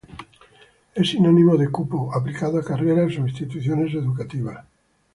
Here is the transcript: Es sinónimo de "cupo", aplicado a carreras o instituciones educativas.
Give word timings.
Es 0.95 1.09
sinónimo 1.11 1.55
de 1.57 1.69
"cupo", 1.69 2.11
aplicado 2.11 2.57
a 2.57 2.65
carreras 2.65 3.15
o 3.19 3.27
instituciones 3.27 3.93
educativas. 3.93 4.65